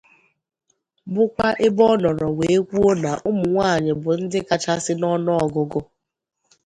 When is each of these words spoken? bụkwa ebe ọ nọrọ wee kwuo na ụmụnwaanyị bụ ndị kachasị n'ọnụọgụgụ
bụkwa 1.13 1.47
ebe 1.65 1.83
ọ 1.93 1.95
nọrọ 2.03 2.27
wee 2.37 2.59
kwuo 2.67 2.91
na 3.03 3.11
ụmụnwaanyị 3.29 3.91
bụ 4.03 4.09
ndị 4.21 4.39
kachasị 4.49 4.93
n'ọnụọgụgụ 4.99 5.79